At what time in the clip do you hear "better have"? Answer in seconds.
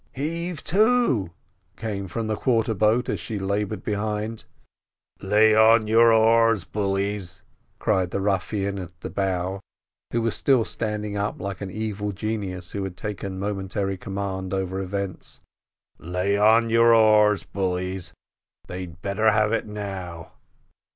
19.03-19.53